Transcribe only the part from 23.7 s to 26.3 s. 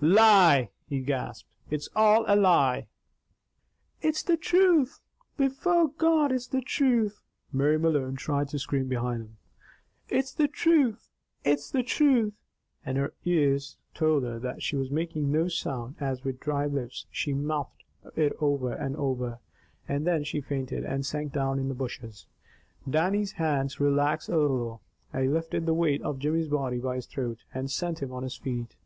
relaxed a little, he lifted the weight of